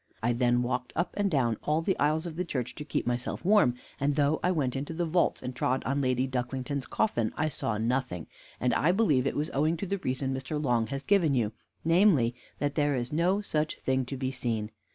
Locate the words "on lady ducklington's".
5.83-6.87